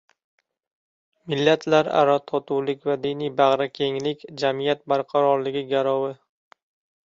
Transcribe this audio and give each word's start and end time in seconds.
Millatlararo 1.33 2.15
totuvlik 2.31 2.89
va 2.93 2.97
diniy 3.05 3.33
bag‘rikenglik– 3.43 4.27
jamiyat 4.45 4.85
barqarorligi 4.95 5.67
garovi 5.77 6.13